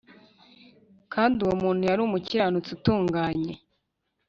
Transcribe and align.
kandi 1.13 1.37
uwo 1.43 1.55
muntu 1.61 1.81
yari 1.89 2.01
umukiranutsi 2.03 2.69
utunganye, 2.77 3.53